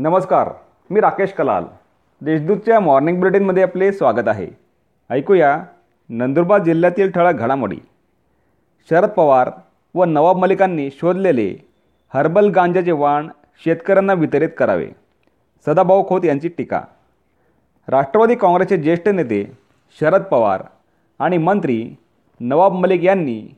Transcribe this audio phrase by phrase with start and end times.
[0.00, 0.48] नमस्कार
[0.90, 1.64] मी राकेश कलाल.
[2.20, 4.46] देशदूतच्या मॉर्निंग बुलेटिनमध्ये आपले स्वागत आहे.
[5.10, 5.64] ऐकूया
[6.08, 7.76] नंदुरबार जिल्ह्यातील ठळक घडामोडी.
[8.90, 9.50] शरद पवार
[9.94, 11.54] व नवाब मलिकांनी शोधलेले
[12.14, 13.28] हर्बल गांजाचे वाण
[13.64, 14.88] शेतकऱ्यांना वितरित करावे.
[15.66, 16.80] सदाभाऊ खोत यांची टीका.
[17.88, 19.58] राष्ट्रवादी काँग्रेसचे ज्येष्ठ नेते
[20.00, 20.62] शरद पवार
[21.18, 21.94] आणि मंत्री
[22.40, 23.54] नवाब मलिक यांनी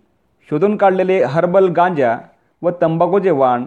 [0.51, 2.19] शोधून काढलेले हर्बल गांजा
[2.63, 3.65] व तंबाखूचे वाण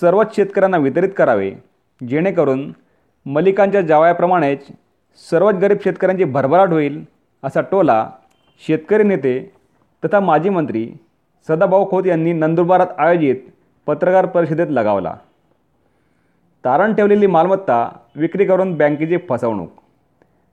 [0.00, 1.67] सर्वच शेतकऱ्यांना वितरित करावे.
[2.00, 2.70] जेणेकरून
[3.26, 4.66] मलिकांच्या जावयाप्रमाणेच
[5.30, 7.02] सर्वच गरीब शेतकऱ्यांची भरभराट होईल
[7.42, 8.08] असा टोला
[8.62, 9.38] शेतकरी नेते
[10.02, 10.88] तथा माजी मंत्री
[11.48, 13.36] सदाभाऊ खोत यांनी नंदुरबारात आयोजित
[13.86, 15.14] पत्रकार परिषदेत लगावला.
[16.64, 19.68] तारण ठेवलेली मालमत्ता विक्री करून बँकेची फसवणूक.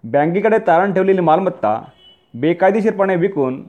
[0.04, 1.80] बँकेकडे तारण ठेवलेली मालमत्ता
[2.34, 3.62] बेकायदेशीरपणे विकून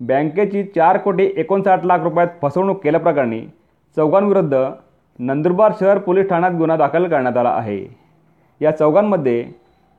[0.00, 3.40] बँकेची चार कोटी एकोणसाठ लाख रुपयात फसवणूक केल्याप्रकरणी
[3.96, 4.54] चौघांविरुद्ध
[5.18, 7.84] नंदुरबार शहर पोलीस ठाण्यात गुन्हा दाखल करण्यात आला आहे.
[8.60, 9.44] या चौघांमध्ये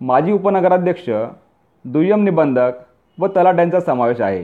[0.02, 1.10] माजी उपनगराध्यक्ष
[1.86, 2.72] दुय्यम निबंधक
[3.20, 4.44] व तलाट्यांचा समावेश आहे.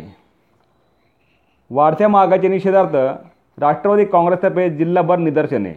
[1.72, 2.96] वाढत्या महागाईच्या निषेधार्थ
[3.58, 5.74] राष्ट्रवादी काँग्रेसतर्फे जिल्हाभर निदर्शने.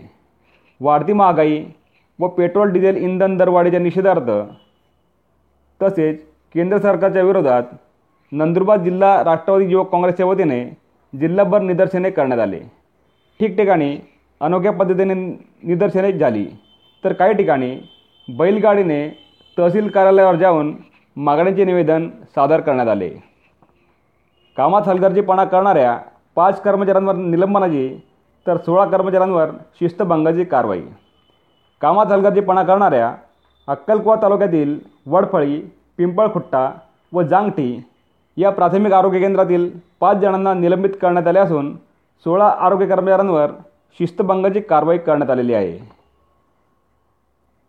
[0.81, 1.65] वाढती महागाई
[2.19, 4.31] व पेट्रोल डिझेल इंधन दरवाढीच्या निषेधार्थ
[5.81, 6.23] तसेच
[6.55, 7.63] केंद्र सरकारच्या विरोधात
[8.33, 10.65] नंदुरबार जिल्हा राष्ट्रवादी युवक काँग्रेसच्या वतीने
[11.13, 12.61] जिल्हाभर निदर्शने करण्यात आले.
[13.41, 13.97] ठिकठिकाणी
[14.41, 16.45] अनोख्या पद्धतीने निदर्शने झाली.
[17.05, 17.77] तर काही ठिकाणी
[18.29, 19.09] बैलगाडीने
[19.59, 20.75] तहसील कार्यालयावर जाऊन
[21.17, 23.09] मागण्यांचे निवेदन सादर करण्यात आले.
[24.57, 25.97] कामात हलगर्जीपणा करणाऱ्या
[26.37, 27.89] पाच कर्मचाऱ्यांवर निलंबनाची
[28.47, 30.81] तर सोळा कर्मचाऱ्यांवर शिस्तभंगाची कारवाई.
[31.83, 33.15] कामात हलगर्जीपणा करणाऱ्या
[33.69, 35.61] अक्कलकुवा तालुक्यातील वडफळी
[35.99, 36.71] पिंपळखुट्टा
[37.13, 37.83] व जांगठी
[38.37, 41.75] या प्राथमिक आरोग्य केंद्रातील पाच जणांना निलंबित करण्यात आले असून
[42.27, 43.51] सोळा आरोग्य कर्मचाऱ्यांवर
[43.99, 45.79] शिस्तभंगाची कारवाई करण्यात आलेली आहे.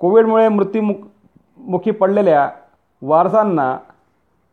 [0.01, 0.95] कोविडमुळे मृत्युमुख
[1.59, 2.49] मुखी पडलेल्या
[3.01, 3.75] वारसांना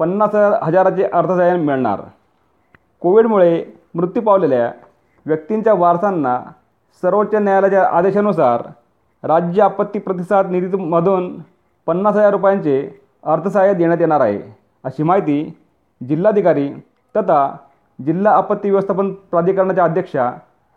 [0.00, 2.00] पन्नास हजाराचे अर्थसहाय्य मिळणार.
[3.02, 3.64] कोविडमुळे
[3.94, 4.70] मृत्यू पावलेल्या
[5.26, 6.40] व्यक्तींच्या वारसांना
[7.02, 8.62] सर्वोच्च न्यायालयाच्या आदेशानुसार
[9.24, 11.36] राज्य आपत्ती प्रतिसाद निधीमधून
[11.86, 12.80] पन्नास हजार रुपयांचे
[13.24, 14.40] अर्थसहाय्य देण्यात येणार आहे
[14.84, 15.42] अशी माहिती
[16.00, 16.68] जिल्हाधिकारी
[17.14, 17.50] तथा
[17.98, 20.30] जिल्हा आपत्ती व्यवस्थापन प्राधिकरणाच्या अध्यक्षा